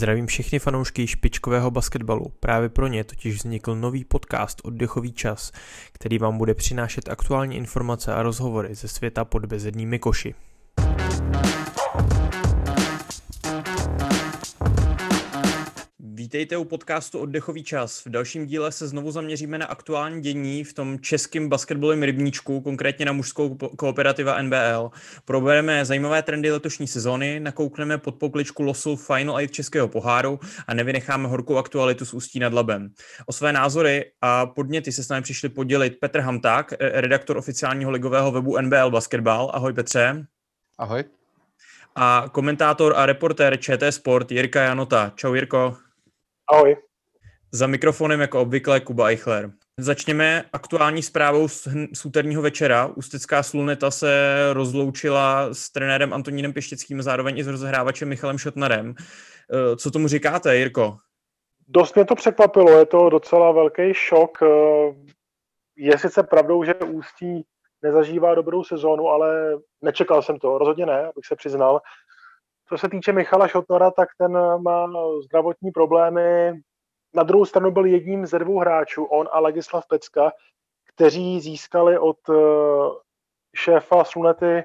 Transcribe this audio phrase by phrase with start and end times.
[0.00, 2.32] Zdravím všechny fanoušky špičkového basketbalu.
[2.40, 5.52] Právě pro ně totiž vznikl nový podcast Oddechový čas,
[5.92, 10.34] který vám bude přinášet aktuální informace a rozhovory ze světa pod bezednými koši.
[16.30, 18.04] Vítejte u podcastu Oddechový čas.
[18.04, 23.04] V dalším díle se znovu zaměříme na aktuální dění v tom českém basketbalovém rybníčku, konkrétně
[23.04, 24.90] na mužskou kooperativa NBL.
[25.24, 31.28] Probereme zajímavé trendy letošní sezóny, nakoukneme pod pokličku losu Final Eight Českého poháru a nevynecháme
[31.28, 32.88] horkou aktualitu s Ústí nad Labem.
[33.26, 38.32] O své názory a podněty se s námi přišli podělit Petr Hamták, redaktor oficiálního ligového
[38.32, 39.50] webu NBL Basketball.
[39.54, 40.26] Ahoj Petře.
[40.78, 41.04] Ahoj.
[41.96, 45.12] A komentátor a reportér ČT Sport Jirka Janota.
[45.16, 45.76] Čau Jirko.
[46.52, 46.76] Ahoj.
[47.52, 49.50] Za mikrofonem jako obvykle Kuba Eichler.
[49.78, 52.86] Začněme aktuální zprávou z, z úterního večera.
[52.86, 58.94] Ústecká sluneta se rozloučila s trenérem Antonínem Pěštěckým, zároveň i s rozhrávačem Michalem Šotnarem.
[58.98, 60.96] Eh, co tomu říkáte, Jirko?
[61.68, 64.38] Dost mě to překvapilo, je to docela velký šok.
[64.42, 64.46] Eh,
[65.76, 67.44] je sice pravdou, že Ústí
[67.82, 71.80] nezažívá dobrou sezónu, ale nečekal jsem to, rozhodně ne, abych se přiznal.
[72.70, 74.32] Co se týče Michala Šotnora, tak ten
[74.62, 74.92] má
[75.24, 76.52] zdravotní problémy.
[77.14, 80.32] Na druhou stranu byl jedním ze dvou hráčů, on a Legislav Pecka,
[80.94, 82.34] kteří získali od eh,
[83.56, 84.64] šéfa Slunety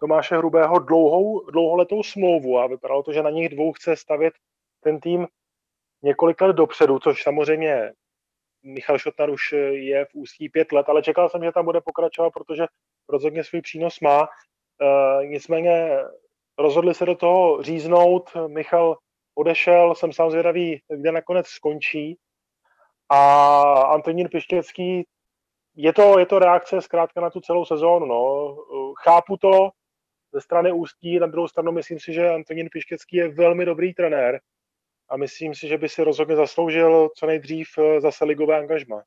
[0.00, 4.34] Tomáše Hrubého dlouhou, dlouholetou smlouvu a vypadalo to, že na nich dvou chce stavět
[4.80, 5.26] ten tým
[6.02, 7.92] několik let dopředu, což samozřejmě
[8.62, 12.30] Michal Šotnar už je v ústí pět let, ale čekal jsem, že tam bude pokračovat,
[12.30, 12.66] protože
[13.08, 14.28] rozhodně svůj přínos má.
[14.82, 15.98] E, nicméně
[16.58, 18.96] rozhodli se do toho říznout, Michal
[19.34, 22.18] odešel, jsem sám zvědavý, kde nakonec skončí.
[23.08, 25.06] A Antonín Pištěcký,
[25.76, 28.06] je to, je to reakce zkrátka na tu celou sezónu.
[28.06, 28.56] No.
[29.02, 29.70] Chápu to
[30.32, 34.40] ze strany Ústí, na druhou stranu myslím si, že Antonín Pištěcký je velmi dobrý trenér
[35.08, 39.02] a myslím si, že by si rozhodně zasloužil co nejdřív zase ligové angažma.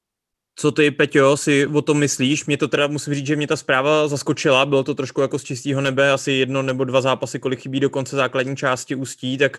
[0.57, 2.45] Co ty, Peťo, si o tom myslíš?
[2.45, 5.43] Mě to teda musím říct, že mě ta zpráva zaskočila, bylo to trošku jako z
[5.43, 9.57] čistého nebe, asi jedno nebo dva zápasy, kolik chybí do konce základní části Ústí, tak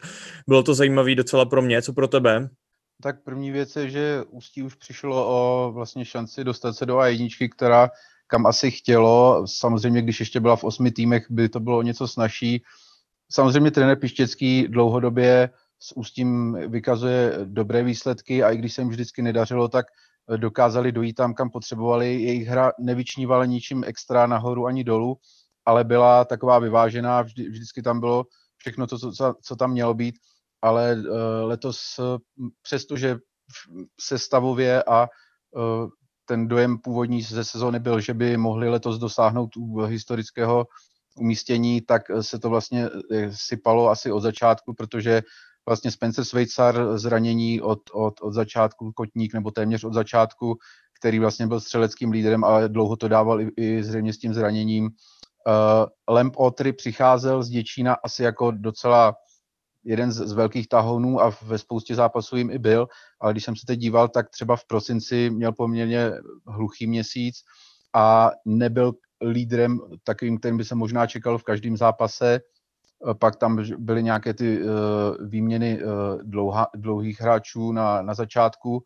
[0.48, 2.48] bylo to zajímavé docela pro mě, co pro tebe?
[3.02, 7.48] Tak první věc je, že Ústí už přišlo o vlastně šanci dostat se do A1,
[7.50, 7.90] která
[8.26, 9.44] kam asi chtělo.
[9.48, 12.62] Samozřejmě, když ještě byla v osmi týmech, by to bylo něco snažší.
[13.30, 19.22] Samozřejmě trenér Pištěcký dlouhodobě s Ústím vykazuje dobré výsledky a i když se jim vždycky
[19.22, 19.86] nedařilo, tak
[20.37, 22.22] dokázali dojít tam, kam potřebovali.
[22.22, 25.16] Jejich hra nevyčnívala ničím extra nahoru ani dolů,
[25.66, 28.25] ale byla taková vyvážená, vždy, vždycky tam bylo
[28.56, 30.15] všechno to, co, co tam mělo být,
[30.62, 31.09] ale uh,
[31.42, 32.00] letos,
[32.62, 33.16] přestože
[34.00, 35.09] se stavově a
[35.50, 35.88] uh,
[36.25, 39.50] ten dojem původní ze sezóny byl, že by mohli letos dosáhnout
[39.86, 40.66] historického
[41.19, 45.22] umístění, tak se to vlastně eh, sypalo asi od začátku, protože
[45.66, 50.59] vlastně Spencer Svejcar zranění od, od, od začátku, Kotník nebo téměř od začátku,
[51.00, 54.84] který vlastně byl střeleckým líderem, ale dlouho to dával i, i zřejmě s tím zraněním.
[54.84, 59.15] Uh, Lamp Otry přicházel z Děčína asi jako docela
[59.84, 62.88] jeden z, z velkých tahounů a ve spoustě zápasů jim i byl,
[63.21, 66.12] ale když jsem se teď díval, tak třeba v prosinci měl poměrně
[66.47, 67.37] hluchý měsíc
[67.94, 68.93] a nebyl
[69.28, 72.41] lídrem takovým, kterým by se možná čekal v každém zápase.
[73.10, 74.68] Eh, pak tam byly nějaké ty uh,
[75.28, 75.90] výměny uh,
[76.22, 78.82] dlouha, dlouhých hráčů na, na začátku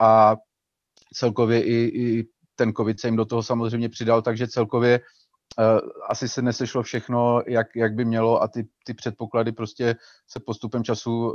[0.00, 0.36] a
[1.14, 2.24] celkově i, i
[2.54, 5.00] ten covid se jim do toho samozřejmě přidal, takže celkově
[6.08, 9.96] asi se nesešlo všechno, jak, jak by mělo a ty, ty předpoklady prostě
[10.28, 11.34] se postupem času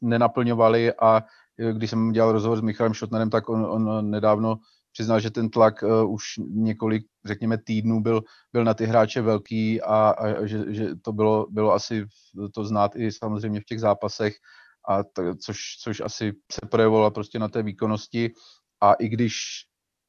[0.00, 1.22] nenaplňovaly a
[1.72, 4.56] když jsem dělal rozhovor s Michalem Šotnerem, tak on, on nedávno
[4.96, 9.82] přiznal, že ten tlak uh, už několik, řekněme, týdnů byl, byl na ty hráče velký
[9.82, 12.06] a, a že, že to bylo, bylo asi
[12.54, 14.34] to znát i samozřejmě v těch zápasech,
[14.88, 18.30] a to, což, což asi se projevovalo prostě na té výkonnosti.
[18.80, 19.36] A i když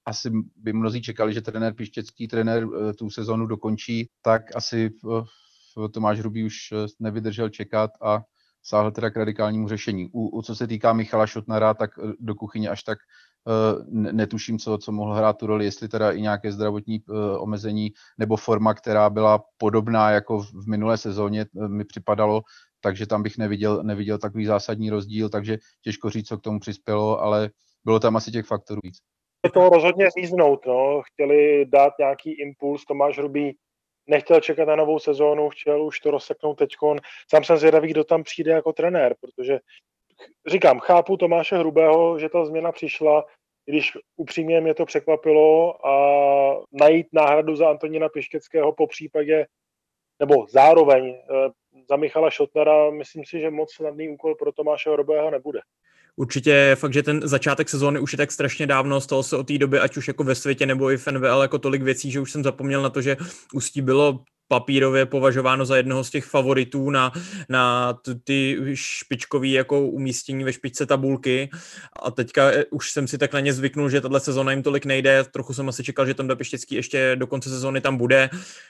[0.05, 5.87] asi by mnozí čekali, že trenér Pištěcký, trenér uh, tu sezonu dokončí, tak asi uh,
[5.93, 6.55] Tomáš Hrubý už
[6.99, 8.23] nevydržel čekat a
[8.63, 10.09] sáhl teda k radikálnímu řešení.
[10.13, 11.89] U, u co se týká Michala Šotnara, tak
[12.19, 13.26] do kuchyně až tak Eh,
[13.89, 18.35] netuším, co, co mohl hrát tu roli, jestli teda i nějaké zdravotní eh, omezení nebo
[18.35, 22.41] forma, která byla podobná jako v minulé sezóně, eh, mi připadalo,
[22.81, 27.21] takže tam bych neviděl, neviděl takový zásadní rozdíl, takže těžko říct, co k tomu přispělo,
[27.21, 27.49] ale
[27.85, 28.97] bylo tam asi těch faktorů víc.
[29.53, 31.01] To rozhodně říznout, no.
[31.01, 33.57] chtěli dát nějaký impuls, Tomáš Hrubý
[34.07, 36.97] nechtěl čekat na novou sezónu, chtěl už to rozseknout teďkon.
[37.29, 39.59] Sám jsem zvědavý, kdo tam přijde jako trenér, protože
[40.47, 43.25] říkám, chápu Tomáše Hrubého, že ta změna přišla,
[43.69, 45.93] když upřímně mě to překvapilo a
[46.71, 49.45] najít náhradu za Antonína Pištěckého po případě,
[50.19, 51.49] nebo zároveň eh,
[51.89, 55.59] za Michala Šotnera myslím si, že moc snadný úkol pro Tomáše Robého nebude.
[56.15, 59.57] Určitě fakt, že ten začátek sezóny už je tak strašně dávno, stalo se od té
[59.57, 62.31] doby, ať už jako ve světě nebo i v NVL, jako tolik věcí, že už
[62.31, 63.17] jsem zapomněl na to, že
[63.53, 67.11] Ústí bylo papírově považováno za jednoho z těch favoritů na,
[67.49, 71.49] na ty špičkový jako umístění ve špičce tabulky.
[72.03, 74.85] A teďka eh, už jsem si tak na ně zvyknul, že tahle sezóna jim tolik
[74.85, 78.29] nejde, trochu jsem asi čekal, že Tonda Pištěcký ještě do konce sezóny tam bude,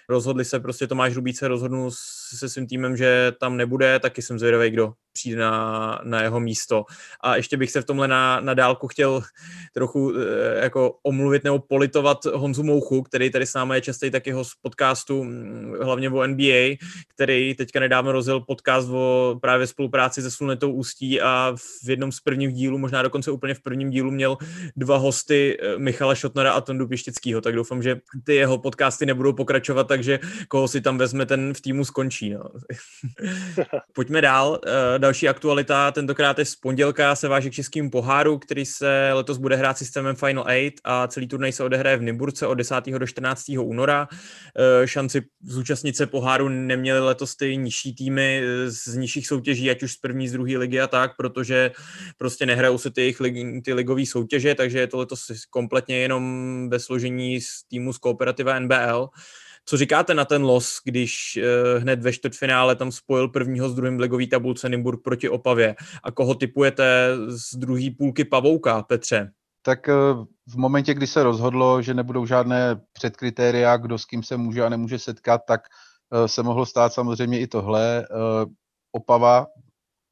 [0.09, 1.91] rozhodli se, prostě Tomáš Rubíce rozhodnul
[2.35, 6.85] se svým týmem, že tam nebude, taky jsem zvědavý, kdo přijde na, na jeho místo.
[7.21, 9.21] A ještě bych se v tomhle na, na dálku chtěl
[9.73, 14.27] trochu e, jako omluvit nebo politovat Honzu Mouchu, který tady s námi je častý tak
[14.27, 16.77] jeho z podcastu, mm, hlavně o NBA,
[17.13, 22.19] který teďka nedávno rozjel podcast o právě spolupráci se Slunetou Ústí a v jednom z
[22.19, 24.37] prvních dílů, možná dokonce úplně v prvním dílu měl
[24.75, 29.33] dva hosty, e, Michala Šotnera a Tondu Pištěckýho, tak doufám, že ty jeho podcasty nebudou
[29.33, 32.16] pokračovat, takže koho si tam vezme, ten v týmu skončí.
[32.21, 32.49] No.
[33.93, 34.59] Pojďme dál.
[34.95, 39.37] E, další aktualita, tentokrát je z pondělka, se váží k českým poháru, který se letos
[39.37, 42.75] bude hrát systémem Final 8 a celý turnaj se odehraje v Nymburce od 10.
[42.85, 43.43] do 14.
[43.59, 44.07] února.
[44.83, 49.91] E, šanci zúčastnit se poháru neměly letos ty nižší týmy z nižších soutěží, ať už
[49.91, 51.71] z první, z druhé ligy a tak, protože
[52.17, 53.21] prostě nehrajou se ty jejich
[53.63, 58.59] ty ligové soutěže, takže je to letos kompletně jenom ve složení z týmu z kooperativa
[58.59, 59.09] NBL.
[59.69, 63.97] Co říkáte na ten los, když uh, hned ve čtvrtfinále tam spojil prvního s druhým
[63.97, 65.75] v ligový tabulce Nymburk proti Opavě?
[66.03, 69.31] A koho typujete z druhé půlky Pavouka, Petře?
[69.61, 74.37] Tak uh, v momentě, kdy se rozhodlo, že nebudou žádné předkritéria, kdo s kým se
[74.37, 75.61] může a nemůže setkat, tak
[76.13, 78.07] uh, se mohlo stát samozřejmě i tohle.
[78.91, 79.47] Opava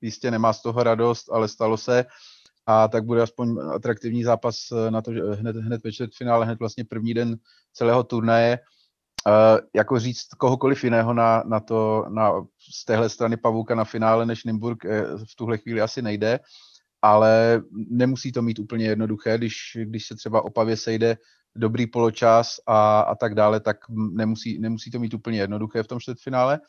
[0.01, 2.05] jistě nemá z toho radost, ale stalo se
[2.65, 4.55] a tak bude aspoň atraktivní zápas
[4.89, 7.37] na to, že hned, hned ve čtvrtfinále, hned vlastně první den
[7.73, 8.59] celého turnaje.
[9.27, 12.31] Uh, jako říct kohokoliv jiného na, na to, na,
[12.74, 16.39] z téhle strany Pavouka na finále než Nymburk eh, v tuhle chvíli asi nejde,
[17.01, 21.18] ale nemusí to mít úplně jednoduché, když, když se třeba Opavě sejde
[21.56, 26.00] dobrý poločas a, a tak dále, tak nemusí, nemusí to mít úplně jednoduché v tom
[26.00, 26.60] čtvrtfinále.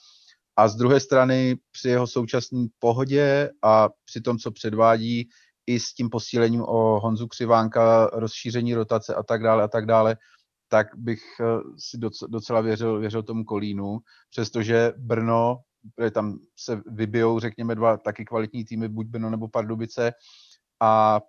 [0.56, 5.28] A z druhé strany při jeho současné pohodě a při tom, co předvádí,
[5.66, 10.16] i s tím posílením o Honzu Křivánka, rozšíření rotace a tak dále a tak dále,
[10.68, 11.44] tak bych eh,
[11.78, 11.98] si
[12.28, 13.98] docela věřil, věřil tomu Kolínu,
[14.30, 15.58] přestože Brno,
[16.12, 20.12] tam se vybijou, řekněme, dva taky kvalitní týmy, buď Brno nebo Pardubice,
[20.80, 21.20] a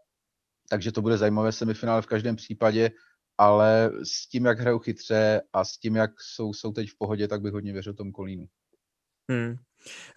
[0.69, 2.91] takže to bude zajímavé semifinále v každém případě,
[3.37, 7.27] ale s tím, jak hrajou chytře a s tím, jak jsou, jsou teď v pohodě,
[7.27, 8.45] tak bych hodně věřil tomu Kolínu.
[9.31, 9.55] Hmm.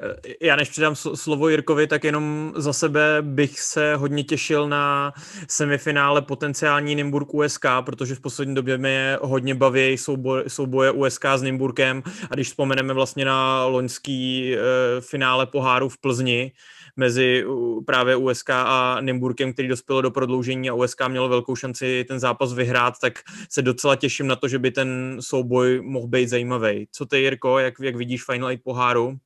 [0.01, 5.12] Eh, já než předám slovo Jirkovi, tak jenom za sebe bych se hodně těšil na
[5.49, 11.43] semifinále potenciální Nymburk USK, protože v poslední době mě hodně baví souboje, souboje USK s
[11.43, 14.59] Nymburkem a když vzpomeneme vlastně na loňský e,
[15.01, 16.53] finále poháru v Plzni,
[16.97, 17.45] mezi
[17.87, 22.53] právě USK a Nymburkem, který dospěl do prodloužení a USK mělo velkou šanci ten zápas
[22.53, 23.19] vyhrát, tak
[23.51, 26.89] se docela těším na to, že by ten souboj mohl být zajímavý.
[26.93, 29.19] Co ty, Jirko, jak, jak vidíš Final Eight poháru?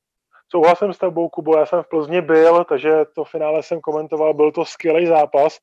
[0.51, 4.51] Souhlasím s tebou, Kubo, já jsem v Plzni byl, takže to finále jsem komentoval, byl
[4.51, 5.59] to skvělý zápas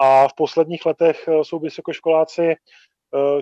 [0.00, 2.56] a v posledních letech eh, jsou vysokoškoláci eh,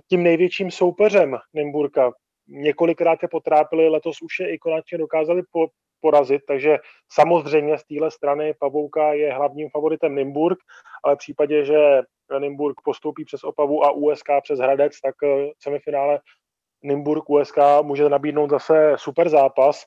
[0.08, 2.12] tím největším soupeřem Nymburka.
[2.49, 5.67] Několikrát je potrápili, letos už je i konečně dokázali po,
[6.00, 6.78] porazit, takže
[7.12, 10.59] samozřejmě z téhle strany Pavouka je hlavním favoritem Nymburk,
[11.04, 12.00] ale v případě, že
[12.38, 16.21] Nymburk postoupí přes Opavu a USK přes Hradec, tak eh, semifinále
[16.83, 19.85] Nymburk USK může nabídnout zase super zápas.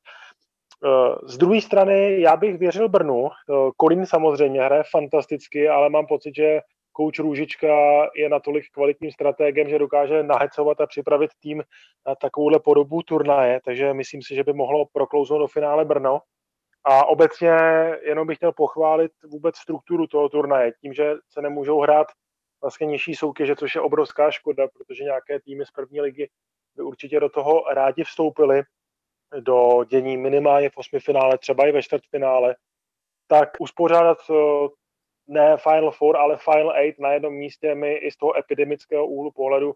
[0.86, 3.30] Eh, z druhé strany já bych věřil Brnu.
[3.30, 6.60] Eh, Kolín samozřejmě hraje fantasticky, ale mám pocit, že
[6.92, 7.68] kouč Růžička
[8.16, 11.64] je natolik kvalitním strategem, že dokáže nahecovat a připravit tým
[12.08, 16.22] na takovouhle podobu turnaje, takže myslím si, že by mohlo proklouznout do finále Brno.
[16.84, 17.52] A obecně
[18.06, 22.08] jenom bych chtěl pochválit vůbec strukturu toho turnaje, tím, že se nemůžou hrát
[22.62, 26.30] vlastně nižší soutěže, což je obrovská škoda, protože nějaké týmy z první ligy
[26.76, 28.64] by určitě do toho rádi vstoupili
[29.40, 32.56] do dění minimálně v osmi finále, třeba i ve čtvrtfinále,
[33.28, 34.68] tak uspořádat eh,
[35.28, 39.32] ne Final Four, ale Final Eight na jednom místě mi i z toho epidemického úhlu
[39.32, 39.74] pohledu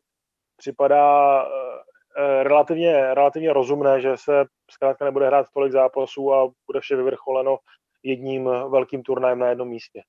[0.57, 6.95] připadá eh, relativně, relativně rozumné, že se zkrátka nebude hrát tolik zápasů a bude vše
[6.95, 7.57] vyvrcholeno
[8.03, 10.01] jedním velkým turnajem na jednom místě.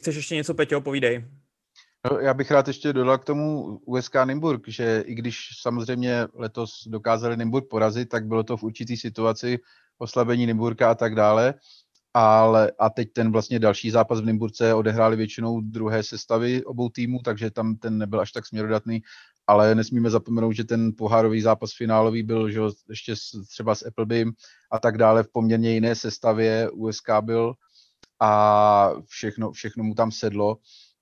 [0.00, 1.24] Chceš ještě něco, Peťo, povídej.
[2.04, 6.70] No, já bych rád ještě dodal k tomu USK Nymburk, že i když samozřejmě letos
[6.86, 9.58] dokázali Nymburk porazit, tak bylo to v určitý situaci
[9.98, 11.54] oslabení Nymburka a tak dále.
[12.14, 17.18] Ale a teď ten vlastně další zápas v Nymburce odehráli většinou druhé sestavy obou týmů,
[17.24, 19.02] takže tam ten nebyl až tak směrodatný.
[19.46, 23.14] ale nesmíme zapomenout, že ten pohárový zápas finálový byl že ještě
[23.48, 24.32] třeba s Applebym
[24.70, 26.70] a tak dále v poměrně jiné sestavě.
[26.70, 27.54] USK byl
[28.20, 30.56] a všechno, všechno mu tam sedlo,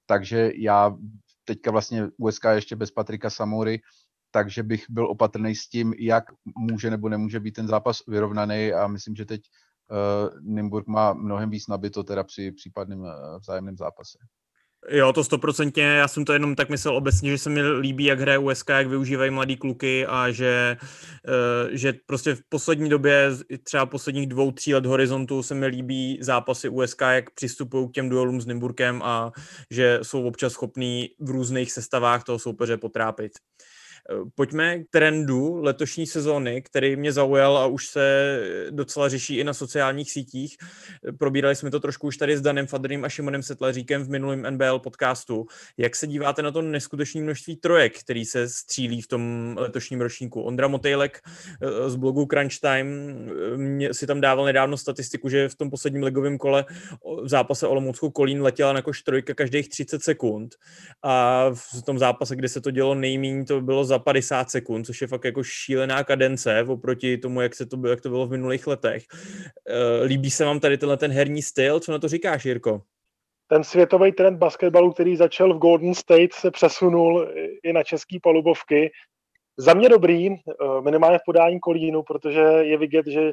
[0.09, 0.97] takže já
[1.45, 3.81] teďka vlastně USK ještě bez Patrika Samory,
[4.31, 6.25] takže bych byl opatrný s tím, jak
[6.59, 9.41] může nebo nemůže být ten zápas vyrovnaný a myslím, že teď
[9.91, 14.19] uh, Nymburk má mnohem víc nabito teda při případném uh, vzájemném zápase.
[14.90, 18.20] Jo, to stoprocentně, já jsem to jenom tak myslel obecně, že se mi líbí, jak
[18.20, 20.76] hraje USK, jak využívají mladý kluky a že,
[21.28, 23.30] uh, že prostě v poslední době,
[23.62, 28.08] třeba posledních dvou, tří let horizontu se mi líbí zápasy USK, jak přistupují k těm
[28.08, 29.32] duelům s Nymburkem a
[29.70, 33.32] že jsou občas schopní v různých sestavách toho soupeře potrápit.
[34.35, 38.38] Pojďme k trendu letošní sezóny, který mě zaujal a už se
[38.71, 40.57] docela řeší i na sociálních sítích.
[41.19, 44.79] Probírali jsme to trošku už tady s Danem Fadrým a Šimonem Setlaříkem v minulém NBL
[44.79, 45.47] podcastu.
[45.77, 50.43] Jak se díváte na to neskutečné množství trojek, který se střílí v tom letošním ročníku?
[50.43, 51.21] Ondra Motejlek
[51.62, 52.88] eh, z blogu Crunch Time
[53.81, 56.65] eh, si tam dával nedávno statistiku, že v tom posledním ligovém kole
[57.23, 60.55] v zápase Olomouckou Kolín letěla na koš trojka každých 30 sekund
[61.03, 65.00] a v tom zápase, kde se to dělo nejméně, to bylo za 50 sekund, což
[65.00, 68.31] je fakt jako šílená kadence oproti tomu, jak, se to, bylo, jak to bylo v
[68.31, 69.05] minulých letech.
[69.69, 71.81] Eh, líbí se vám tady tenhle ten herní styl?
[71.81, 72.83] Co na to říkáš, Jirko?
[73.47, 77.28] Ten světový trend basketbalu, který začal v Golden State, se přesunul
[77.62, 78.90] i na české palubovky.
[79.57, 80.37] Za mě dobrý, eh,
[80.81, 83.33] minimálně v podání kolínu, protože je vidět, že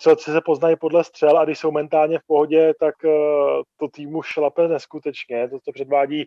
[0.00, 3.08] střelci se poznají podle střel a když jsou mentálně v pohodě, tak eh,
[3.76, 5.48] to týmu šlape neskutečně.
[5.48, 6.26] To, to předvádí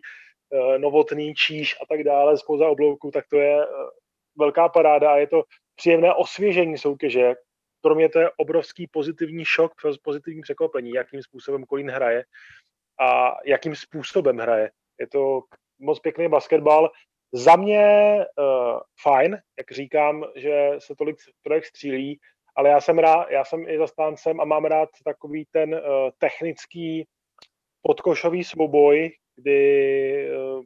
[0.78, 3.66] novotný číž a tak dále spoza oblouku, tak to je eh,
[4.38, 5.42] velká paráda a je to
[5.74, 7.34] příjemné osvěžení soutěže.
[7.80, 9.72] Pro mě to je obrovský pozitivní šok,
[10.02, 12.24] pozitivní překvapení, jakým způsobem Kolín hraje
[13.00, 14.70] a jakým způsobem hraje.
[15.00, 15.40] Je to
[15.78, 16.90] moc pěkný basketbal.
[17.32, 22.20] Za mě uh, fajn, jak říkám, že se tolik projekt střílí,
[22.56, 25.80] ale já jsem, rád, já jsem i zastáncem a mám rád takový ten uh,
[26.18, 27.06] technický
[27.82, 30.62] podkošový souboj, kdy eh,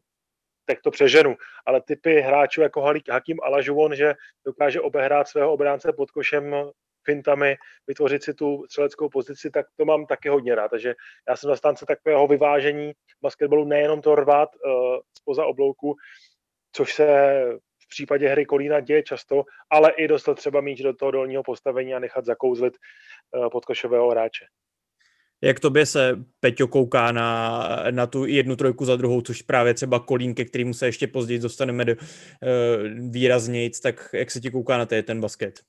[0.65, 4.15] tak to přeženu, ale typy hráčů jako Hakim Alažuvon, že
[4.47, 6.55] dokáže obehrát svého obránce pod košem
[7.05, 7.57] fintami,
[7.87, 10.69] vytvořit si tu střeleckou pozici, tak to mám taky hodně rád.
[10.69, 10.95] Takže
[11.29, 14.73] já jsem zastánce takového vyvážení basketbalu, nejenom to rvat uh,
[15.19, 15.97] spoza oblouku,
[16.73, 17.07] což se
[17.85, 21.95] v případě hry Kolína děje často, ale i dostat třeba míč do toho dolního postavení
[21.95, 24.45] a nechat zakouzlit uh, podkošového hráče.
[25.43, 29.99] Jak tobě se Peťo kouká na, na tu jednu trojku za druhou, což právě třeba
[29.99, 34.79] Kolín, ke kterému se ještě později dostaneme do, uh, výraznějc, tak jak se ti kouká
[34.79, 35.61] na té, ten basket?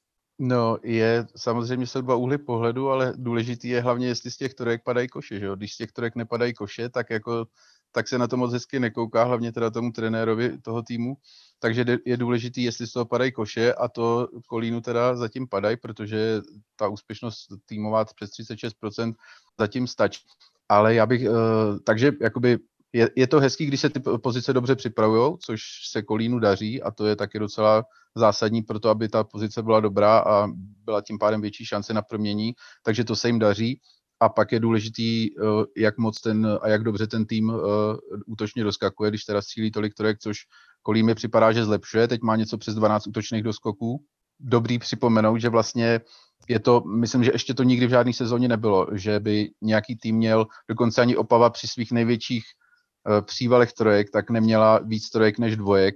[0.42, 4.82] No, je, samozřejmě jsou dva úhly pohledu, ale důležitý je hlavně, jestli z těch trojek
[4.84, 5.56] padají koše, že jo?
[5.56, 7.46] Když z těch trojek nepadají koše, tak jako
[7.92, 11.18] tak se na to moc hezky nekouká, hlavně teda tomu trenérovi toho týmu.
[11.60, 16.42] Takže je důležitý, jestli z toho padají koše a to Kolínu teda zatím padají, protože
[16.76, 19.14] ta úspěšnost týmová přes 36%
[19.60, 20.22] zatím stačí.
[20.70, 21.36] Ale já bych, uh,
[21.84, 22.58] takže jakoby
[22.94, 26.92] je, je to hezký, když se ty pozice dobře připravují, což se Kolínu daří a
[26.92, 27.84] to je taky docela
[28.16, 30.48] zásadní pro to, aby ta pozice byla dobrá a
[30.84, 32.54] byla tím pádem větší šance na promění,
[32.84, 33.82] takže to se jim daří
[34.20, 35.42] a pak je důležitý, eh,
[35.78, 39.94] jak moc ten a jak dobře ten tým eh, útočně doskakuje, když teda střílí tolik
[39.94, 40.38] trojek, což
[40.82, 44.04] Kolím mi připadá, že zlepšuje, teď má něco přes 12 útočných doskoků.
[44.40, 46.02] Dobrý připomenout, že vlastně
[46.48, 50.16] je to, myslím, že ještě to nikdy v žádné sezóně nebylo, že by nějaký tým
[50.16, 55.58] měl, dokonce ani Opava při svých největších eh, přívalech trojek, tak neměla víc trojek než
[55.58, 55.96] dvojek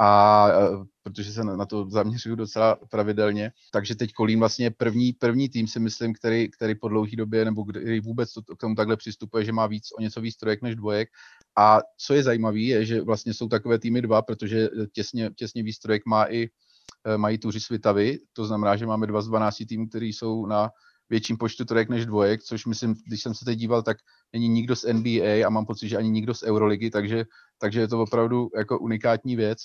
[0.00, 0.48] a
[1.02, 3.52] protože se na to zaměřuju docela pravidelně.
[3.72, 7.64] Takže teď Kolín vlastně první, první tým, si myslím, který, který po dlouhé době, nebo
[7.64, 10.76] který vůbec to, k tomu takhle přistupuje, že má víc o něco víc trojek než
[10.76, 11.08] dvojek.
[11.58, 15.78] A co je zajímavé, je, že vlastně jsou takové týmy dva, protože těsně, těsně víc
[15.78, 16.48] trojek má i,
[17.04, 20.70] eh, mají tuři Svitavy, to znamená, že máme dva z 12 týmů, který jsou na
[21.10, 23.96] větším počtu trojek než dvojek, což myslím, když jsem se teď díval, tak
[24.32, 27.24] není nikdo z NBA a mám pocit, že ani nikdo z Euroligy, takže,
[27.58, 29.58] takže je to opravdu jako unikátní věc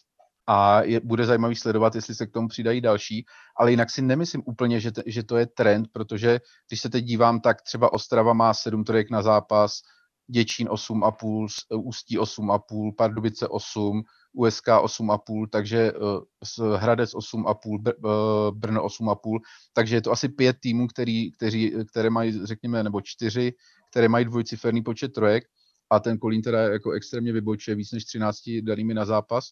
[0.47, 3.25] a je, bude zajímavý sledovat, jestli se k tomu přidají další,
[3.57, 7.05] ale jinak si nemyslím úplně, že, te, že to je trend, protože když se teď
[7.05, 9.81] dívám, tak třeba Ostrava má 7 trojek na zápas,
[10.29, 18.11] Děčín 8,5, Ústí 8,5, Pardubice 8, USK 8,5, takže uh, Hradec 8,5, Br, uh,
[18.51, 19.39] Brno 8,5,
[19.73, 23.53] takže je to asi pět týmů, který, kteří, které mají, řekněme, nebo čtyři,
[23.91, 25.43] které mají dvojciferný počet trojek
[25.89, 29.49] a ten Kolín teda jako extrémně vybočuje víc než 13 danými na zápas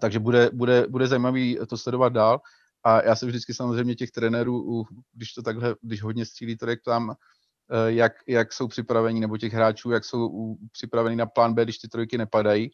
[0.00, 2.40] takže bude, bude, bude zajímavý to sledovat dál.
[2.84, 7.10] A já se vždycky samozřejmě těch trenérů, když to takhle, když hodně střílí, to ptám,
[7.10, 11.78] eh, jak, jak jsou připraveni, nebo těch hráčů, jak jsou připraveni na plán B, když
[11.78, 12.70] ty trojky nepadají.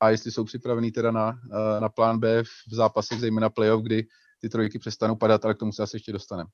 [0.00, 1.40] a jestli jsou připravený teda na,
[1.80, 4.06] na plán B v zápasech, zejména playoff, kdy
[4.40, 6.50] ty trojky přestanou padat, ale k tomu se asi ještě dostaneme.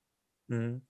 [0.50, 0.80] Hmm.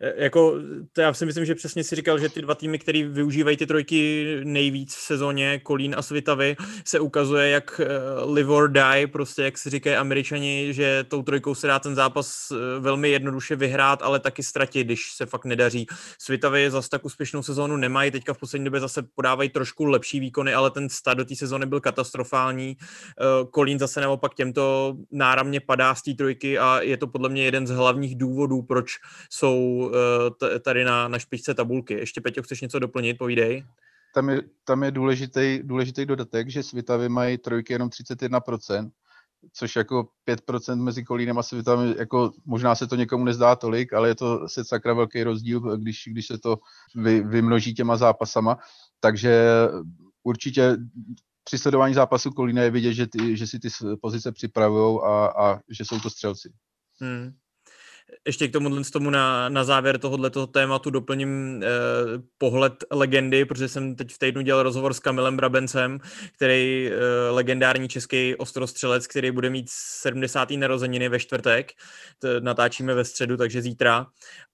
[0.00, 0.54] E, jako,
[0.92, 3.66] to já si myslím, že přesně si říkal, že ty dva týmy, které využívají ty
[3.66, 7.86] trojky nejvíc v sezóně, Kolín a Svitavy, se ukazuje, jak e,
[8.32, 12.50] live or die, prostě jak si říkají američani, že tou trojkou se dá ten zápas
[12.50, 15.86] e, velmi jednoduše vyhrát, ale taky ztratit, když se fakt nedaří.
[16.18, 20.54] Svitavy zase tak úspěšnou sezónu nemají, teďka v poslední době zase podávají trošku lepší výkony,
[20.54, 22.76] ale ten start do té sezóny byl katastrofální.
[23.50, 27.66] Kolín zase naopak těmto náramně padá z té trojky a je to podle mě jeden
[27.66, 28.92] z hlavních důvodů, proč
[29.30, 29.89] jsou
[30.64, 31.94] tady na, na špičce tabulky.
[31.94, 33.18] Ještě, Peťo, chceš něco doplnit?
[33.18, 33.64] Povídej.
[34.14, 38.90] Tam je, tam je důležitý, důležitý dodatek, že Svitavy mají trojky jenom 31%,
[39.52, 44.08] což jako 5% mezi Kolínem a Svitavy, jako možná se to někomu nezdá tolik, ale
[44.08, 46.58] je to se sakra velký rozdíl, když, když se to
[46.94, 48.58] vy, vymnoží těma zápasama.
[49.00, 49.44] Takže
[50.22, 50.76] určitě
[51.44, 53.68] při sledování zápasu Kolína je vidět, že, ty, že si ty
[54.02, 56.52] pozice připravují a, a že jsou to střelci.
[57.00, 57.39] Hmm
[58.26, 61.66] ještě k tomu, tomu na, na závěr tohoto tématu doplním eh,
[62.38, 65.98] pohled legendy, protože jsem teď v týdnu dělal rozhovor s Kamilem Brabencem,
[66.36, 70.50] který eh, legendární český ostrostřelec, který bude mít 70.
[70.50, 71.72] narozeniny ve čtvrtek.
[72.18, 74.06] To natáčíme ve středu, takže zítra.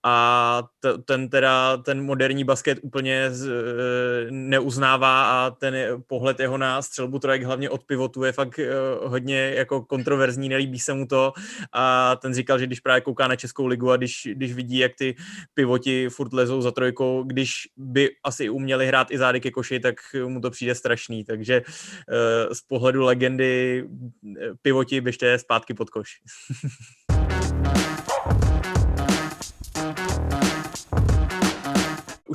[0.02, 5.74] A t, ten teda, ten moderní basket úplně z, eh, neuznává a ten
[6.06, 8.70] pohled jeho na střelbu trojek hlavně od pivotu je fakt eh,
[9.02, 11.32] hodně jako kontroverzní, nelíbí se mu to
[11.72, 14.92] a ten říkal, že když právě kouká na Českou ligu a když, když vidí, jak
[14.98, 15.14] ty
[15.54, 19.94] pivoti furt lezou za trojkou, když by asi uměli hrát i zády ke koši, tak
[20.26, 21.24] mu to přijde strašný.
[21.24, 26.10] Takže uh, z pohledu legendy eh, pivoti běžte zpátky pod koš.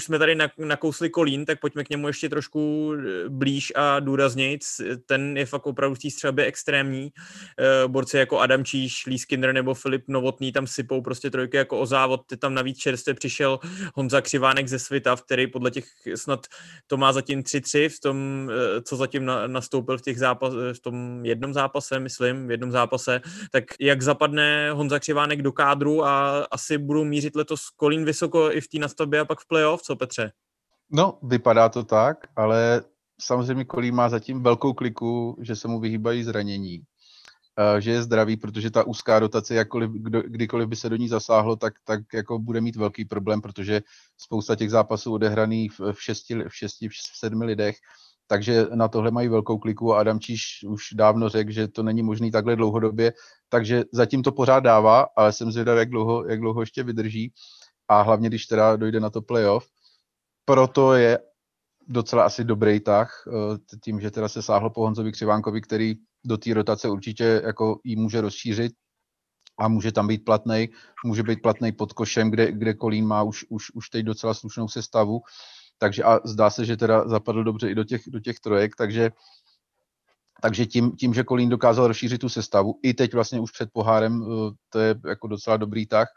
[0.01, 4.81] už jsme tady nakousli Kolín, tak pojďme k němu ještě trošku eh, blíž a důraznějc.
[5.05, 7.10] Ten je fakt opravdu v té střelbě extrémní.
[7.60, 11.79] Eh, borci jako Adam Číš, Lee Skinner nebo Filip Novotný tam sypou prostě trojky jako
[11.79, 12.22] o závod.
[12.27, 13.60] Ty tam navíc čerstvě přišel
[13.96, 16.47] Honza Křivánek ze Svitav, který podle těch snad
[16.88, 21.25] to má zatím 3-3 v tom, eh, co zatím nastoupil v těch zápas, v tom
[21.25, 23.21] jednom zápase, myslím, v jednom zápase.
[23.52, 28.62] Tak jak zapadne Honza Křivánek do kádru a asi budou mířit letos Kolín vysoko i
[28.62, 30.32] v té nastavbě a pak v playoff, co Petře?
[30.91, 32.82] No, vypadá to tak, ale
[33.21, 36.84] samozřejmě Kolí má zatím velkou kliku, že se mu vyhýbají zranění,
[37.60, 39.91] eh, že je zdravý, protože ta úzká rotace, jakkoliv,
[40.27, 43.82] kdykoliv by se do ní zasáhlo, tak, tak jako bude mít velký problém, protože
[44.17, 47.75] spousta těch zápasů odehraných v, v, šesti, v šesti, v sedmi lidech,
[48.27, 52.04] takže na tohle mají velkou kliku a Adam Číš už dávno řekl, že to není
[52.04, 53.13] možný takhle dlouhodobě,
[53.49, 57.34] takže zatím to pořád dává, ale jsem zvědav, jak dlouho, jak dlouho ještě vydrží
[57.88, 59.67] a hlavně, když teda dojde na to playoff,
[60.45, 61.19] proto je
[61.88, 66.38] docela asi dobrý tah, eh, tím, že teda se sáhlo po Honzovi Křivánkovi, který do
[66.38, 68.73] té rotace určitě jako jí může rozšířit
[69.60, 70.69] a může tam být platný,
[71.06, 74.67] může být platný pod košem, kde, kde Kolín má už, už, už teď docela slušnou
[74.67, 75.21] sestavu,
[75.77, 79.12] takže a zdá se, že teda zapadl dobře i do těch, do těch trojek, takže
[80.41, 84.23] takže tím, tím, že Kolín dokázal rozšířit tu sestavu, i teď vlastně už před pohárem,
[84.23, 86.08] eh, to je jako docela dobrý tah,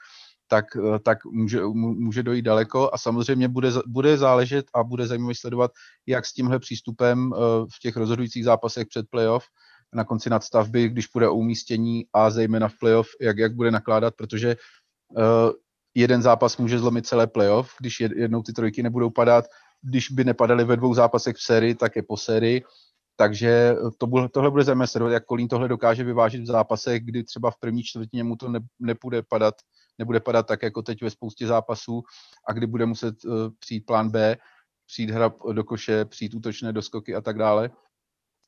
[0.48, 5.34] tak, eh, tak může, může dojít daleko a samozřejmě bude, bude záležet a bude zajímavé
[5.40, 5.70] sledovat,
[6.06, 7.38] jak s tímhle přístupem eh,
[7.74, 9.44] v těch rozhodujících zápasech před playoff
[9.94, 14.14] na konci nadstavby, když bude o umístění a zejména v playoff, jak, jak bude nakládat,
[14.16, 14.56] protože
[15.16, 15.22] uh,
[15.94, 19.44] jeden zápas může zlomit celé playoff, když jednou ty trojky nebudou padat,
[19.82, 22.62] když by nepadaly ve dvou zápasech v sérii, tak je po sérii,
[23.16, 27.24] takže to bude, tohle bude zajímavé sledovat, jak Kolín tohle dokáže vyvážit v zápasech, kdy
[27.24, 29.54] třeba v první čtvrtině mu to ne, nepůjde padat
[29.98, 32.02] nebude padat tak, jako teď ve spoustě zápasů
[32.48, 34.36] a kdy bude muset uh, přijít plán B,
[34.86, 37.70] přijít hra do koše, přijít útočné doskoky a tak dále.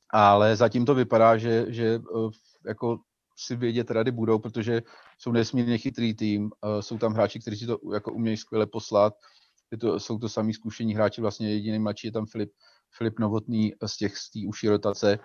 [0.09, 2.31] Ale zatím to vypadá, že, že uh,
[2.65, 2.99] jako
[3.37, 4.81] si vědět rady budou, protože
[5.17, 9.13] jsou nesmírně chytrý tým, uh, jsou tam hráči, kteří si to jako umějí skvěle poslat,
[9.71, 12.51] je to, jsou to samý zkušení hráči, vlastně jediný mladší je tam Filip,
[12.97, 15.19] Filip Novotný z těch z té uší rotace,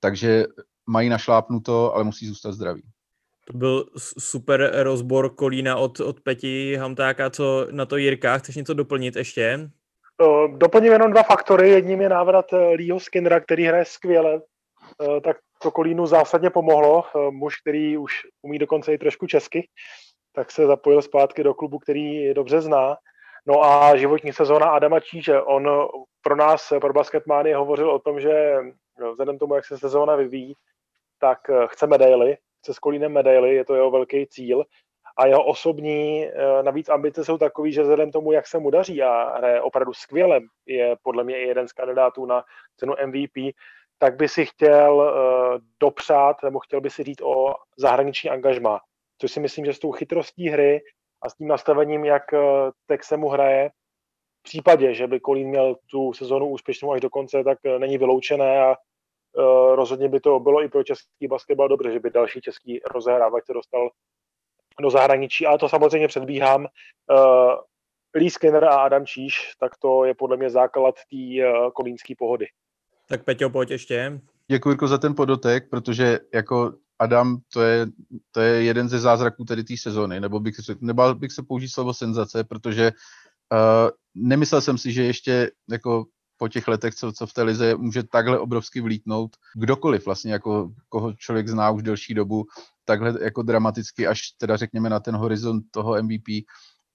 [0.00, 0.44] takže
[0.86, 2.82] mají našlápnuto, ale musí zůstat zdraví.
[3.46, 3.86] To byl
[4.18, 8.38] super rozbor Kolína od, od Peti Hamtáka, co na to Jirka.
[8.38, 9.70] Chceš něco doplnit ještě?
[10.56, 11.70] Doplním jenom dva faktory.
[11.70, 14.40] Jedním je návrat eh, Leeho Skinnera, který hraje skvěle.
[15.02, 17.04] Eh, tak to Kolínu zásadně pomohlo.
[17.30, 19.68] Muž, který už umí dokonce i trošku česky,
[20.32, 22.96] tak se zapojil zpátky do klubu, který dobře zná.
[23.48, 25.42] No a životní sezóna Adama Číže.
[25.42, 25.88] On
[26.22, 28.56] pro nás, pro basketmány, hovořil o tom, že
[29.10, 30.54] vzhledem tomu, jak se sezóna vyvíjí,
[31.18, 34.64] tak chce medaily, chce s Kolínem medaily, je to jeho velký cíl
[35.16, 39.02] a jeho osobní eh, navíc ambice jsou takové, že vzhledem tomu, jak se mu daří
[39.02, 42.44] a hraje opravdu skvěle, je podle mě i jeden z kandidátů na
[42.76, 43.54] cenu MVP,
[43.98, 48.80] tak by si chtěl uh, dopřát nebo chtěl by si říct o zahraniční angažma.
[49.20, 50.80] Což si myslím, že s tou chytrostí hry
[51.22, 52.40] a s tím nastavením, jak uh,
[52.86, 53.70] Tex se mu hraje,
[54.40, 57.98] v případě, že by Kolín měl tu sezonu úspěšnou až do konce, tak uh, není
[57.98, 62.40] vyloučené a uh, rozhodně by to bylo i pro český basketbal dobře, že by další
[62.40, 63.90] český rozehrávač se dostal
[64.80, 66.66] do zahraničí, ale to samozřejmě předbíhám.
[68.14, 71.42] Lee Skinner a Adam Číš, tak to je podle mě základ té
[71.74, 72.46] kolínské pohody.
[73.08, 74.20] Tak Peťo, pojď ještě.
[74.50, 77.86] Děkuji Jirko, za ten podotek, protože jako Adam, to je,
[78.30, 81.68] to je jeden ze zázraků tedy té sezony, nebo bych, řekl, nebál bych se použít
[81.68, 82.92] slovo senzace, protože
[83.52, 86.04] uh, nemyslel jsem si, že ještě jako
[86.36, 90.70] po těch letech, co, co v té lize může takhle obrovsky vlítnout kdokoliv vlastně, jako
[90.88, 92.46] koho člověk zná už delší dobu,
[92.84, 96.28] takhle jako dramaticky, až teda řekněme na ten horizont toho MVP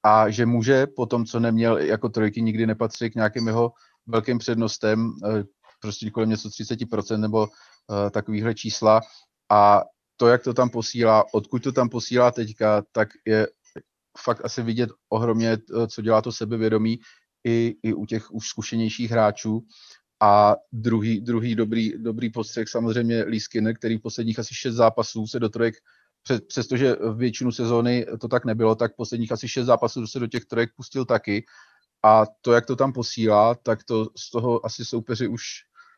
[0.03, 3.71] a že může po tom, co neměl jako trojky, nikdy nepatří k nějakým jeho
[4.07, 5.43] velkým přednostem, eh,
[5.81, 9.01] prostě kolem něco 30% nebo uh, takovýhle čísla
[9.51, 9.81] a
[10.17, 13.47] to, jak to tam posílá, odkud to tam posílá teďka, tak je
[14.17, 16.99] fakt asi vidět ohromně, eh, co dělá to sebevědomí
[17.43, 19.61] i, i u těch už zkušenějších hráčů.
[20.21, 25.27] A druhý, druhý dobrý, dobrý postřeh samozřejmě Lee Skinner, který v posledních asi šest zápasů
[25.27, 25.75] se do trojek,
[26.47, 30.45] přestože v většinu sezóny to tak nebylo, tak posledních asi šest zápasů se do těch
[30.45, 31.45] trojek pustil taky.
[32.03, 35.43] A to, jak to tam posílá, tak to z toho asi soupeři už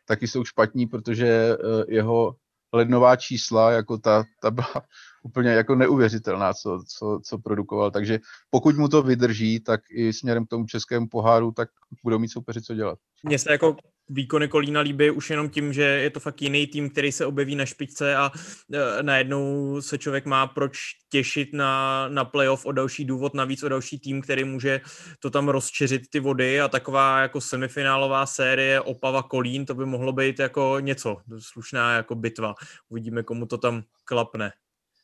[0.06, 1.56] taky jsou špatní, protože eh,
[1.88, 2.36] jeho
[2.76, 4.74] lednová čísla, jako ta, ta byla
[5.24, 7.92] úplně jako neuvěřitelná, co, co, co produkoval.
[7.92, 11.70] Takže pokud mu to vydrží, tak i směrem k tomu českému poháru, tak
[12.04, 13.00] budou mít soupeři co dělat.
[13.24, 13.76] Mně se jako
[14.10, 17.56] výkony Kolína líbí už jenom tím, že je to fakt jiný tým, který se objeví
[17.56, 18.32] na špičce a
[18.74, 20.78] e, najednou se člověk má proč
[21.10, 24.82] těšit na, na playoff o další důvod, navíc o další tým, který může
[25.20, 30.14] to tam rozčeřit ty vody a taková jako semifinálová série Opava Kolín, to by mohlo
[30.14, 32.56] být jako něco, slušná jako bitva.
[32.90, 34.52] Uvidíme, komu to tam klapne.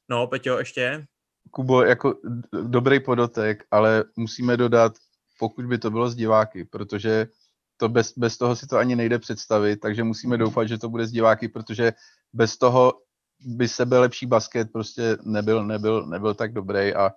[0.10, 1.06] No, Peťo, ještě?
[1.52, 2.20] Kubo, jako
[2.64, 4.94] dobrý podotek, ale musíme dodat,
[5.40, 7.28] pokud by to bylo z diváky, protože
[7.82, 11.08] to bez, bez toho si to ani nejde představit, takže musíme doufat, že to bude
[11.08, 11.94] z diváky, protože
[12.34, 12.94] bez toho
[13.40, 17.12] by sebe lepší basket prostě nebyl, nebyl, nebyl tak dobrý a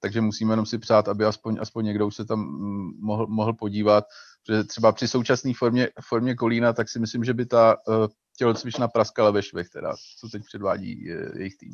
[0.00, 3.52] takže musíme jenom si přát, aby aspoň, aspoň někdo už se tam mm, mohl, mohl
[3.52, 4.04] podívat,
[4.46, 8.06] protože třeba při současné formě, formě Kolína, tak si myslím, že by ta uh,
[8.38, 11.72] tělocvična praskala ve švech, teda, co teď předvádí je, jejich tým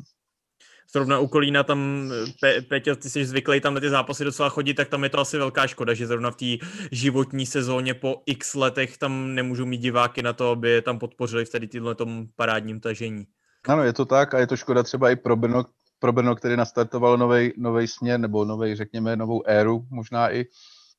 [0.91, 4.73] zrovna u Kolína tam, Pe, Peťo, ty jsi zvyklý tam na ty zápasy docela chodit,
[4.73, 8.55] tak tam je to asi velká škoda, že zrovna v té životní sezóně po x
[8.55, 12.79] letech tam nemůžou mít diváky na to, aby je tam podpořili v tady tom parádním
[12.79, 13.25] tažení.
[13.67, 15.65] Ano, je to tak a je to škoda třeba i pro Brno,
[15.99, 17.17] pro Brno který nastartoval
[17.57, 20.45] nový směr nebo nový, řekněme, novou éru možná i,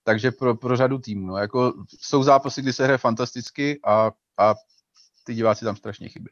[0.05, 1.27] takže pro, pro řadu týmů.
[1.27, 4.55] No, jako jsou zápasy, kdy se hraje fantasticky a, a
[5.25, 6.31] ty diváci tam strašně chybí.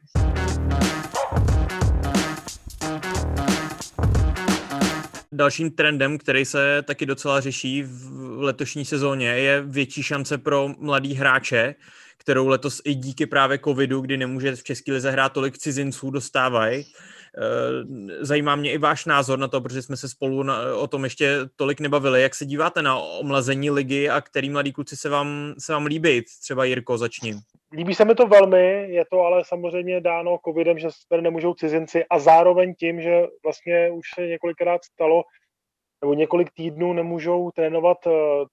[5.35, 11.13] Dalším trendem, který se taky docela řeší v letošní sezóně, je větší šance pro mladý
[11.13, 11.75] hráče,
[12.17, 16.85] kterou letos i díky právě covidu, kdy nemůže v České lize hrát tolik cizinců, dostávají.
[17.37, 21.03] Eh, zajímá mě i váš názor na to, protože jsme se spolu na, o tom
[21.03, 22.21] ještě tolik nebavili.
[22.21, 26.21] Jak se díváte na omlazení ligy a který mladí kluci se vám, se vám líbí?
[26.41, 27.35] Třeba Jirko, začni.
[27.75, 32.05] Líbí se mi to velmi, je to ale samozřejmě dáno covidem, že tady nemůžou cizinci
[32.09, 35.23] a zároveň tím, že vlastně už se několikrát stalo,
[36.01, 38.11] nebo několik týdnů nemůžou trénovat eh,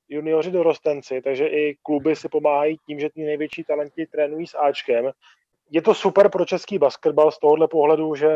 [0.08, 5.10] junioři dorostenci, takže i kluby si pomáhají tím, že ty největší talenti trénují s Ačkem.
[5.74, 8.28] Je to super pro český basketbal z tohohle pohledu, že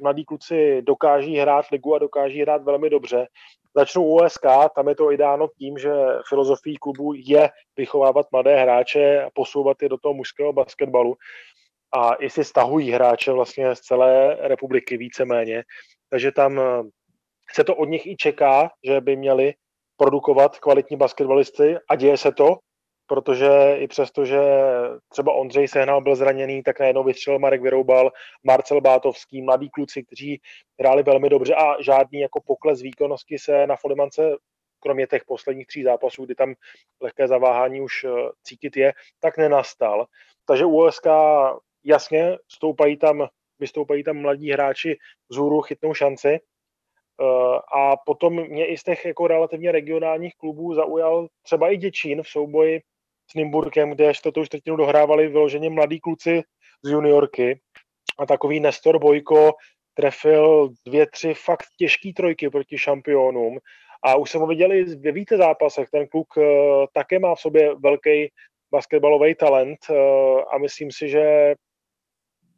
[0.00, 3.26] mladí kluci dokáží hrát ligu a dokáží hrát velmi dobře.
[3.76, 4.42] Začnu u USK,
[4.74, 5.92] tam je to i dáno tím, že
[6.28, 11.14] filozofií klubu je vychovávat mladé hráče a posouvat je do toho mužského basketbalu.
[11.94, 15.64] A i si stahují hráče vlastně z celé republiky víceméně.
[16.10, 16.82] Takže tam eh,
[17.54, 19.54] se to od nich i čeká, že by měli
[19.96, 22.58] produkovat kvalitní basketbalisty a děje se to,
[23.06, 24.40] protože i přesto, že
[25.08, 28.12] třeba Ondřej Sehnal byl zraněný, tak najednou vystřelil Marek Vyroubal,
[28.44, 30.40] Marcel Bátovský, mladí kluci, kteří
[30.80, 34.36] hráli velmi dobře a žádný jako pokles výkonnosti se na Folimance
[34.82, 36.54] kromě těch posledních tří zápasů, kdy tam
[37.00, 38.10] lehké zaváhání už eh,
[38.42, 40.06] cítit je, tak nenastal.
[40.46, 41.06] Takže USK
[41.84, 43.26] jasně stoupají tam,
[43.58, 46.28] vystoupají tam mladí hráči vzhůru, chytnou šanci.
[46.28, 52.22] Eh, a potom mě i z těch jako relativně regionálních klubů zaujal třeba i Děčín
[52.22, 52.80] v souboji
[53.30, 56.42] s Nymburkem, kde čtvrtou čtvrtinu dohrávali vyloženě mladí kluci
[56.82, 57.60] z juniorky.
[58.18, 59.52] A takový Nestor Bojko
[59.94, 63.58] trefil dvě, tři fakt těžké trojky proti šampionům.
[64.04, 65.90] A už jsem ho viděl i ve více zápasech.
[65.90, 66.44] Ten kluk uh,
[66.92, 68.32] také má v sobě velký
[68.70, 69.96] basketbalový talent uh,
[70.54, 71.54] a myslím si, že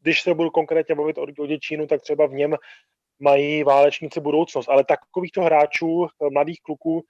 [0.02, 2.56] když se budu konkrétně bavit o Děčínu, tak třeba v něm
[3.20, 7.02] mají válečníci budoucnost, ale takovýchto hráčů, mladých kluků,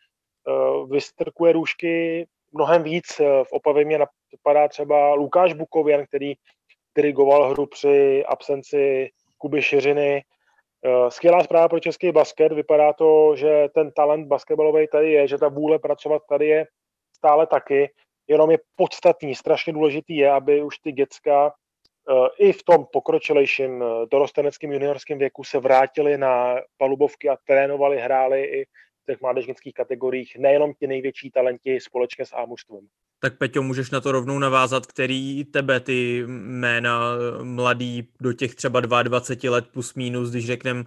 [0.91, 3.19] vystrkuje růžky mnohem víc.
[3.19, 6.35] V Opavě mě napadá třeba Lukáš Bukověn, který
[6.97, 10.23] dirigoval hru při absenci Kuby Šiřiny.
[10.87, 12.53] Eh, skvělá zpráva pro český basket.
[12.53, 16.67] Vypadá to, že ten talent basketbalový tady je, že ta vůle pracovat tady je
[17.17, 17.91] stále taky.
[18.29, 23.83] Jenom je podstatný, strašně důležitý je, aby už ty děcka eh, i v tom pokročilejším
[23.83, 28.67] eh, dorosteneckém juniorském věku se vrátili na palubovky a trénovali, hráli i
[29.07, 32.87] těch mládežnických kategoriích, nejenom ti největší talenti společně s Ámuštvem.
[33.21, 38.81] Tak Peťo, můžeš na to rovnou navázat, který tebe ty jména mladý do těch třeba
[38.81, 40.85] 22 let plus minus, když řeknem,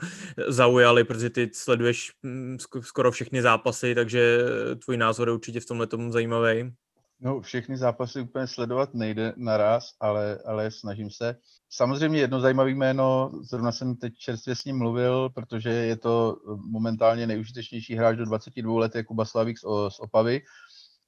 [0.47, 4.39] zaujali, protože ty sleduješ mm, skoro všechny zápasy, takže
[4.85, 6.71] tvůj názor je určitě v tomhle tomu zajímavý.
[7.19, 11.35] No, všechny zápasy úplně sledovat nejde naraz, ale, ale snažím se.
[11.69, 16.37] Samozřejmě jedno zajímavé jméno, zrovna jsem teď čerstvě s ním mluvil, protože je to
[16.71, 20.41] momentálně nejužitečnější hráč do 22 let, je Kuba Slavík z, z Opavy,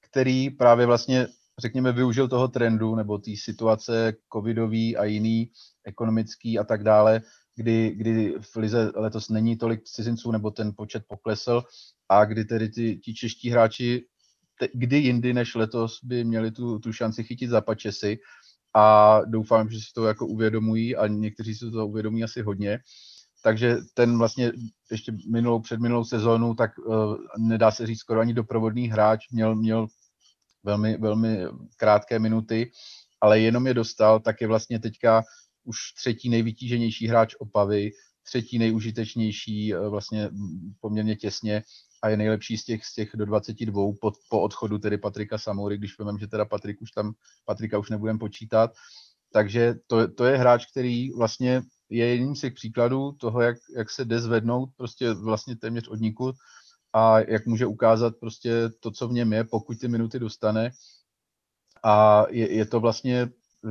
[0.09, 1.27] který právě vlastně,
[1.59, 5.51] řekněme, využil toho trendu nebo té situace covidový a jiný,
[5.85, 7.21] ekonomický a tak dále,
[7.55, 11.63] kdy, kdy v Lize letos není tolik cizinců nebo ten počet poklesl
[12.09, 12.69] a kdy tedy
[13.03, 14.05] ti čeští hráči
[14.73, 18.17] kdy jindy než letos by měli tu, tu šanci chytit za pačesy
[18.75, 22.79] a doufám, že si to jako uvědomují a někteří si to uvědomí asi hodně.
[23.43, 24.51] Takže ten vlastně
[24.91, 29.55] ještě minulou, před minulou sezónu, tak uh, nedá se říct skoro ani doprovodný hráč, měl,
[29.55, 29.87] měl
[30.63, 31.39] velmi, velmi
[31.77, 32.71] krátké minuty,
[33.21, 35.23] ale jenom je dostal, tak je vlastně teďka
[35.63, 37.91] už třetí nejvytíženější hráč Opavy,
[38.23, 40.29] třetí nejužitečnější eh, vlastně
[40.79, 41.63] poměrně těsně
[42.01, 45.77] a je nejlepší z těch, z těch do 22 po, po odchodu tedy Patrika Samoury,
[45.77, 47.13] když vím, že teda Patrik už tam,
[47.45, 48.71] Patrika už nebudem počítat.
[49.33, 53.89] Takže to, to je hráč, který vlastně je jedním z těch příkladů toho, jak, jak
[53.89, 56.35] se jde zvednout prostě vlastně téměř od nikud
[56.93, 60.71] a jak může ukázat prostě to, co v něm je, pokud ty minuty dostane.
[61.83, 63.29] A je, je to vlastně,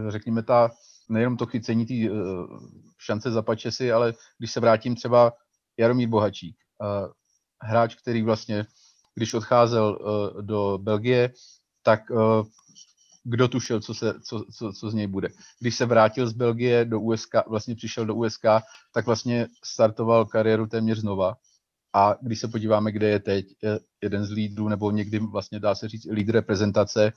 [0.08, 0.70] řekněme, ta,
[1.08, 2.60] nejenom to chycení té uh,
[2.98, 5.32] šance za pačesy, ale když se vrátím třeba
[5.76, 7.12] Jaromír Bohačík, uh,
[7.62, 8.66] hráč, který vlastně,
[9.14, 11.32] když odcházel uh, do Belgie,
[11.82, 12.46] tak uh,
[13.24, 15.28] kdo tušil, co, se, co, co, co z něj bude.
[15.60, 18.44] Když se vrátil z Belgie do USK, vlastně přišel do USK,
[18.94, 21.34] tak vlastně startoval kariéru téměř znova
[21.94, 25.74] a když se podíváme, kde je teď, je jeden z lídrů, nebo někdy vlastně dá
[25.74, 27.12] se říct lídr reprezentace,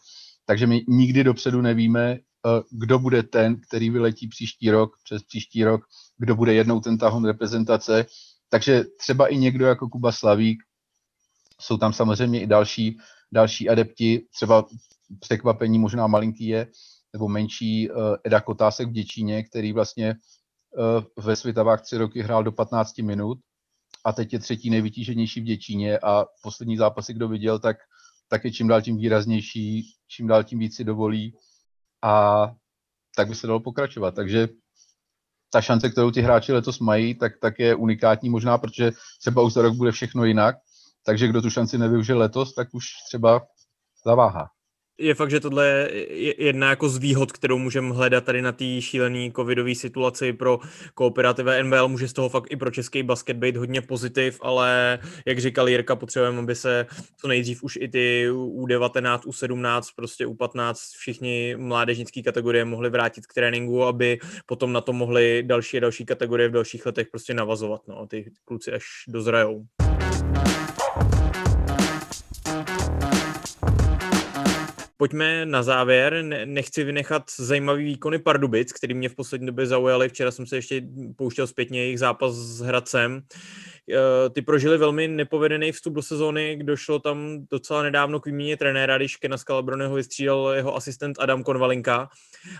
[0.45, 2.19] takže my nikdy dopředu nevíme, eh,
[2.71, 5.81] kdo bude ten, který vyletí příští rok, přes příští rok,
[6.17, 8.05] kdo bude jednou ten tahon reprezentace.
[8.51, 10.63] Takže třeba i někdo jako Kuba Slavík,
[11.61, 12.97] jsou tam samozřejmě i další,
[13.31, 14.65] další adepti, třeba
[15.19, 16.67] překvapení možná malinký je,
[17.13, 20.15] nebo menší uh, Eda Kotásek v Děčíně, který vlastně
[21.17, 23.37] uh, ve Svitavách tři roky hrál do 15 minut
[24.05, 27.77] a teď je třetí nejvytíženější v Děčíně a poslední zápasy, kdo viděl, tak,
[28.27, 31.35] tak je čím dál tím výraznější, čím dál tím víc si dovolí
[32.01, 32.45] a
[33.15, 34.15] tak by se dalo pokračovat.
[34.15, 34.47] Takže
[35.53, 39.53] ta šance, kterou ty hráči letos mají, tak, tak je unikátní možná, protože třeba už
[39.53, 40.55] za rok bude všechno jinak,
[41.05, 43.41] takže kdo tu šanci nevyužil letos, tak už třeba
[44.05, 44.49] zaváhá
[45.01, 45.67] je fakt, že tohle
[46.09, 50.59] je jedna jako z výhod, kterou můžeme hledat tady na té šílené covidové situaci pro
[50.93, 51.87] kooperativy NBL.
[51.87, 55.95] Může z toho fakt i pro český basket být hodně pozitiv, ale jak říkal Jirka,
[55.95, 56.85] potřebujeme, aby se
[57.17, 63.33] co nejdřív už i ty U19, U17, prostě U15, všichni mládežnické kategorie mohli vrátit k
[63.33, 67.81] tréninku, aby potom na to mohli další a další kategorie v dalších letech prostě navazovat.
[67.87, 69.65] No, ty kluci až dozrajou.
[75.01, 76.25] Pojďme na závěr.
[76.45, 80.09] Nechci vynechat zajímavý výkony Pardubic, který mě v poslední době zaujaly.
[80.09, 80.81] Včera jsem se ještě
[81.15, 83.21] pouštěl zpětně jejich zápas s Hradcem.
[83.33, 83.70] Eh,
[84.33, 89.15] ty prožili velmi nepovedený vstup do sezóny, došlo tam docela nedávno k výměně trenéra, když
[89.15, 92.09] Kena Scalabroneho vystřídal jeho asistent Adam Konvalinka,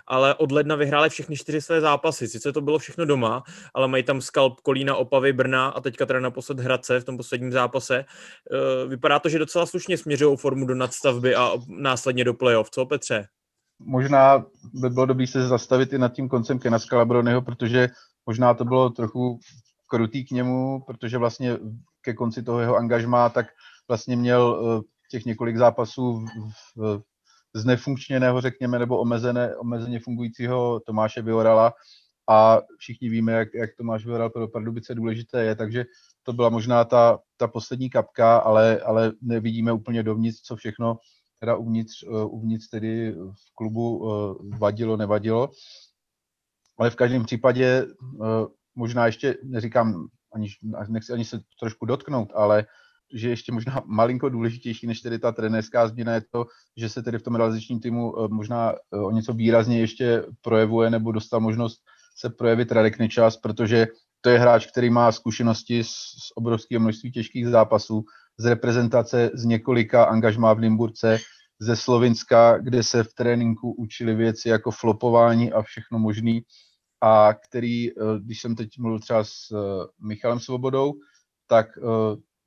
[0.07, 2.27] ale od ledna vyhráli všechny čtyři své zápasy.
[2.27, 6.19] Sice to bylo všechno doma, ale mají tam skalp Kolína, Opavy, Brna a teďka teda
[6.19, 8.05] naposled Hradce v tom posledním zápase.
[8.05, 12.69] Eh, vypadá to, že docela slušně směřují formu do nadstavby a následně do playoff.
[12.69, 13.25] Co Petře?
[13.79, 17.89] Možná by bylo dobré se zastavit i nad tím koncem Kena Scalabroneho, protože
[18.25, 19.39] možná to bylo trochu
[19.91, 21.57] krutý k němu, protože vlastně
[22.01, 23.45] ke konci toho jeho angažmá, tak
[23.87, 26.25] vlastně měl eh, těch několik zápasů
[26.75, 27.01] v,
[27.53, 31.73] z nefunkčněného, řekněme, nebo omezené, omezeně fungujícího Tomáše Viorala
[32.29, 35.85] a všichni víme, jak, jak Tomáš Vioral pro Pardubice důležité je, takže
[36.23, 40.97] to byla možná ta, ta poslední kapka, ale, ale nevidíme úplně dovnitř, co všechno
[41.39, 45.51] teda uvnitř, uh, uvnitř tedy v klubu uh, vadilo, nevadilo.
[46.79, 47.85] ale v každém případě
[48.75, 50.47] možná ještě, neříkám, ani,
[50.89, 52.65] nechci ani se trošku dotknout, ale
[53.13, 56.45] že ještě možná malinko důležitější než tedy ta trenérská změna je to,
[56.77, 61.39] že se tedy v tom realizačním týmu možná o něco výrazně ještě projevuje nebo dostal
[61.39, 61.81] možnost
[62.17, 63.87] se projevit Radek Nečas, protože
[64.21, 68.03] to je hráč, který má zkušenosti z, z obrovského množství těžkých zápasů,
[68.37, 71.17] z reprezentace z několika angažmá v Limburce,
[71.59, 76.41] ze Slovinska, kde se v tréninku učili věci jako flopování a všechno možný
[77.01, 80.93] a který, eh, když jsem teď mluvil třeba s eh, Michalem Svobodou,
[81.47, 81.81] tak eh,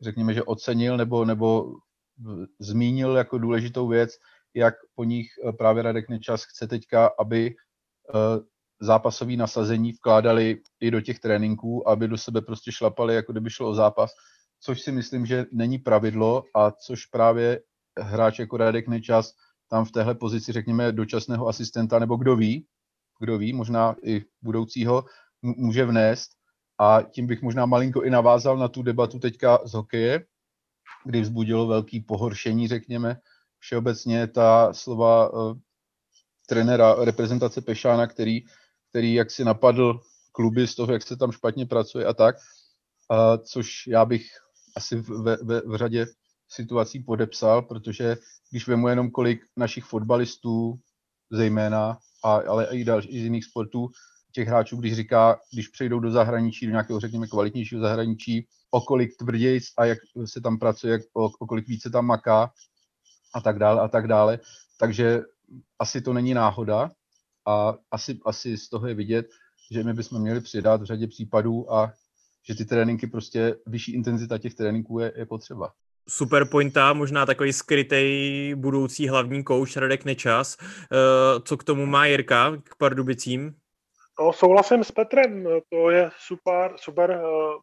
[0.01, 1.73] řekněme, že ocenil nebo, nebo
[2.61, 4.11] zmínil jako důležitou věc,
[4.55, 5.27] jak po nich
[5.59, 7.55] právě Radek Nečas chce teďka, aby
[8.81, 13.69] zápasový nasazení vkládali i do těch tréninků, aby do sebe prostě šlapali, jako kdyby šlo
[13.69, 14.13] o zápas,
[14.61, 17.61] což si myslím, že není pravidlo a což právě
[18.01, 19.33] hráč jako Radek Nečas
[19.71, 22.67] tam v téhle pozici, řekněme, dočasného asistenta, nebo kdo ví,
[23.25, 25.05] kdo ví, možná i budoucího,
[25.43, 26.31] může vnést.
[26.79, 30.25] A tím bych možná malinko i navázal na tu debatu teďka z hokeje,
[31.05, 33.17] kdy vzbudilo velký pohoršení, řekněme,
[33.59, 35.57] všeobecně ta slova uh,
[36.49, 38.41] trenéra reprezentace Pešána, který
[38.95, 40.01] který jak si napadl
[40.33, 42.37] kluby z toho, jak se tam špatně pracuje a tak,
[43.11, 44.27] a což já bych
[44.77, 46.07] asi ve, ve, v řadě
[46.49, 48.17] situací podepsal, protože
[48.51, 50.75] když vemu jenom kolik našich fotbalistů,
[51.31, 53.91] zejména, a, ale i další i z jiných sportů,
[54.33, 59.17] těch hráčů, když říká, když přejdou do zahraničí, do nějakého, řekněme, kvalitnějšího zahraničí, o kolik
[59.17, 62.53] tvrdějc a jak se tam pracuje, jak, o, o kolik více tam maká
[63.35, 64.39] a tak dále a tak dále.
[64.79, 65.23] Takže
[65.79, 66.91] asi to není náhoda,
[67.47, 69.27] a asi, asi z toho je vidět,
[69.71, 71.93] že my bychom měli přidat v řadě případů a
[72.49, 75.73] že ty tréninky prostě, vyšší intenzita těch tréninků je, je potřeba.
[76.09, 80.57] Super pointa, možná takový skrytý budoucí hlavní kouč Radek Nečas.
[80.61, 83.55] Eh, co k tomu má Jirka, k Pardubicím?
[84.21, 87.61] No, souhlasím s Petrem, to je super, super uh,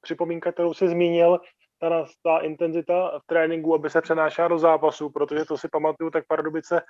[0.00, 1.40] připomínka, kterou si zmínil,
[1.80, 6.24] ta, ta intenzita v tréninku, aby se přenášela do zápasu, protože to si pamatuju, tak
[6.28, 6.82] Pardubice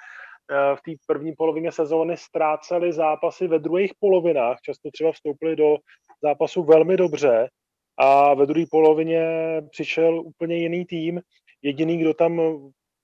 [0.51, 5.77] Eh, v té první polovině sezóny ztráceli zápasy ve druhých polovinách, často třeba vstoupili do
[6.23, 7.49] zápasu velmi dobře
[7.97, 9.27] a ve druhé polovině
[9.71, 11.21] přišel úplně jiný tým.
[11.63, 12.41] Jediný, kdo tam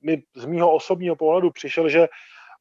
[0.03, 2.09] mi z mýho osobního pohledu přišel, že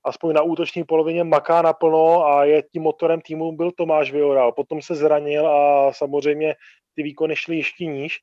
[0.04, 4.52] aspoň na útoční polovině maká naplno a je tím motorem týmu byl Tomáš Vioral.
[4.52, 6.56] Potom se zranil a samozřejmě
[6.96, 8.20] ty výkony šly ještě níž.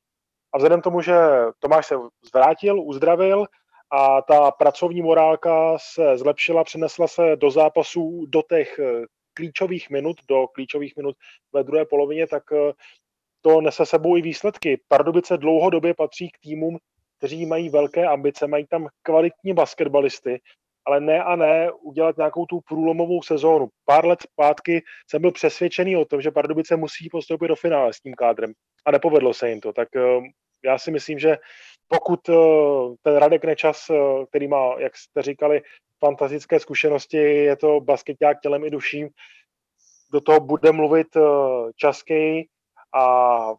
[0.53, 1.15] A vzhledem tomu, že
[1.59, 3.45] Tomáš se zvrátil, uzdravil,
[3.91, 10.17] a ta pracovní morálka se zlepšila, přenesla se do zápasů do těch eh, klíčových minut,
[10.29, 11.15] do klíčových minut
[11.53, 12.71] ve druhé polovině, tak eh,
[13.41, 14.81] to nese sebou i výsledky.
[14.87, 16.77] Pardubice dlouhodobě patří k týmům,
[17.17, 20.41] kteří mají velké ambice, mají tam kvalitní basketbalisty,
[20.87, 23.67] ale ne a ne udělat nějakou tu průlomovou sezónu.
[23.85, 27.99] Pár let zpátky jsem byl přesvědčený o tom, že Pardubice musí postoupit do finále s
[28.01, 28.53] tím kádrem
[28.85, 29.73] a nepovedlo se jim to.
[29.73, 30.01] Tak eh,
[30.65, 31.37] já si myslím, že
[31.87, 32.33] pokud eh,
[33.01, 35.61] ten Radek Nečas, eh, který má, jak jste říkali,
[35.99, 39.07] fantastické zkušenosti, je to basketák tělem i duší,
[40.11, 41.07] do toho bude mluvit
[41.75, 42.45] častěji
[42.95, 43.53] a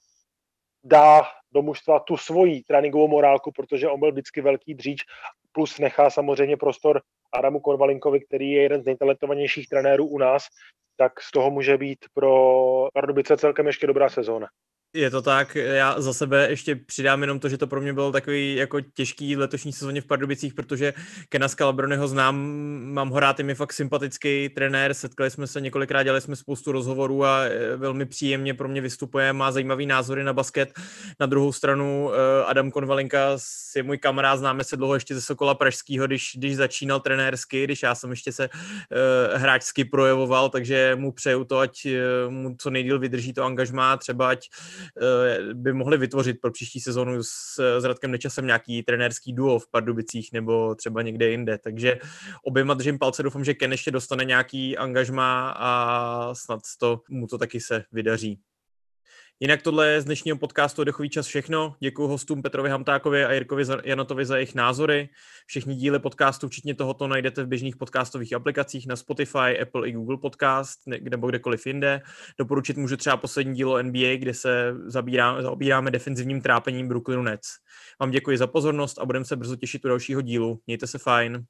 [0.85, 5.05] dá do mužstva tu svoji tréninkovou morálku, protože on byl vždycky velký dříč,
[5.53, 10.47] plus nechá samozřejmě prostor Adamu Korvalinkovi, který je jeden z nejtalentovanějších trenérů u nás,
[10.97, 14.49] tak z toho může být pro Pardubice celkem ještě dobrá sezóna.
[14.95, 18.13] Je to tak, já za sebe ještě přidám jenom to, že to pro mě bylo
[18.13, 20.95] takový jako těžký letošní sezóně v Pardubicích, protože
[21.29, 22.37] Kena Scalabronyho znám,
[22.85, 26.73] mám ho rád, je mi fakt sympatický trenér, setkali jsme se několikrát, dělali jsme spoustu
[26.73, 30.73] rozhovorů a e, velmi příjemně pro mě vystupuje, má zajímavý názory na basket.
[31.21, 33.37] Na druhou stranu e, Adam Konvalinka
[33.77, 37.83] je můj kamarád, známe se dlouho ještě ze Sokola Pražského, když, když začínal trenérsky, když
[37.83, 41.87] já jsem ještě se uh, hráčsky projevoval, takže mu přeju to, ať
[42.29, 44.49] mu co nejdíl vydrží to angažmá, třeba ať
[45.55, 50.33] by mohli vytvořit pro příští sezonu s, s Radkem Nečasem nějaký trenérský duo v Pardubicích
[50.33, 51.59] nebo třeba někde jinde.
[51.59, 51.99] Takže
[52.45, 57.39] oběma držím palce, doufám, že Ken ještě dostane nějaký angažma a snad to, mu to
[57.39, 58.41] taky se vydaří.
[59.41, 61.77] Jinak tohle je z dnešního podcastu Dechový čas všechno.
[61.81, 65.09] Děkuji hostům Petrovi Hamtákovi a Jirkovi Janotovi za jejich názory.
[65.47, 70.17] Všechny díly podcastu, včetně tohoto, najdete v běžných podcastových aplikacích na Spotify, Apple i Google
[70.17, 72.01] Podcast nebo kdekoliv jinde.
[72.39, 77.49] Doporučit můžu třeba poslední dílo NBA, kde se zabíráme, zaobíráme defenzivním trápením Brooklynu Nets.
[78.01, 80.61] Vám děkuji za pozornost a budeme se brzo těšit u dalšího dílu.
[80.67, 81.45] Mějte se fajn.